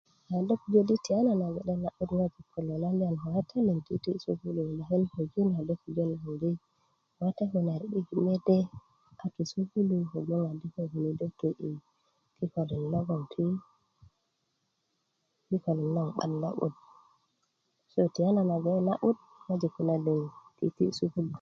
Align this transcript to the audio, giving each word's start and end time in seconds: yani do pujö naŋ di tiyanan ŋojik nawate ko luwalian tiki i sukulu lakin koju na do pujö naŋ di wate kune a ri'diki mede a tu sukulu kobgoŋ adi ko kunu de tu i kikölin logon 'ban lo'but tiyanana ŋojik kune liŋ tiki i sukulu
yani 0.31 0.45
do 0.49 0.55
pujö 0.61 0.79
naŋ 0.81 0.87
di 0.89 0.95
tiyanan 1.05 1.35
ŋojik 1.41 1.65
nawate 1.83 2.03
ko 2.51 2.57
luwalian 2.67 3.15
tiki 3.85 4.09
i 4.17 4.21
sukulu 4.23 4.61
lakin 4.79 5.03
koju 5.13 5.41
na 5.53 5.59
do 5.67 5.73
pujö 5.81 6.03
naŋ 6.09 6.21
di 6.41 6.49
wate 7.21 7.41
kune 7.51 7.69
a 7.73 7.75
ri'diki 7.81 8.15
mede 8.25 8.57
a 9.23 9.25
tu 9.33 9.41
sukulu 9.51 9.95
kobgoŋ 10.11 10.41
adi 10.51 10.67
ko 10.73 10.81
kunu 10.91 11.09
de 11.19 11.27
tu 11.39 11.47
i 11.67 11.69
kikölin 12.37 12.83
logon 12.93 13.23
'ban 15.49 16.33
lo'but 16.43 16.73
tiyanana 18.13 18.53
ŋojik 19.49 19.71
kune 19.75 19.95
liŋ 20.05 20.21
tiki 20.57 20.85
i 20.91 20.95
sukulu 20.99 21.29